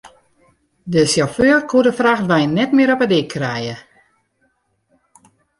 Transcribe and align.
De 0.93 1.01
sjauffeur 1.11 1.59
koe 1.69 1.83
de 1.87 1.93
frachtwein 1.99 2.51
net 2.57 2.71
mear 2.75 2.93
op 2.95 3.01
de 3.03 3.07
dyk 3.11 3.29
krije. 3.33 3.75